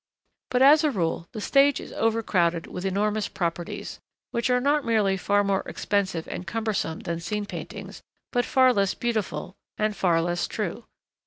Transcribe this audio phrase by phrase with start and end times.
[0.49, 3.99] But as a rule the stage is overcrowded with enormous properties,
[4.31, 8.01] which are not merely far more expensive and cumbersome than scene paintings,
[8.31, 10.85] but far less beautiful, and far less true.